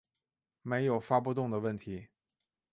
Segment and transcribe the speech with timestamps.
[0.63, 2.07] 没有发不动的问题